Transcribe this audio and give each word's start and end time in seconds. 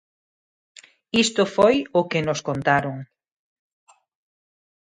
Isto 1.25 1.43
foi 1.55 1.75
o 1.99 2.01
que 2.09 2.19
nos 2.27 2.43
contaron. 2.47 2.95